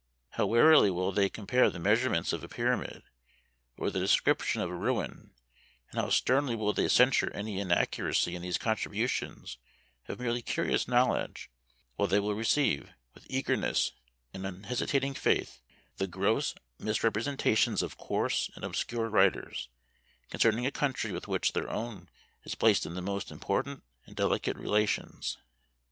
[0.31, 3.03] How warily will they compare the measurements of a pyramid,
[3.77, 5.29] or the description of a ruin;
[5.91, 9.59] and how sternly will they censure any inaccuracy in these contributions
[10.07, 11.51] of merely curious knowledge,
[11.97, 13.91] while they will receive, with eagerness
[14.33, 15.61] and unhesitating faith,
[15.97, 19.69] the gross misrepresentations of coarse and obscure writers,
[20.31, 22.09] concerning a country with which their own
[22.43, 25.37] is placed in the most important and delicate relations.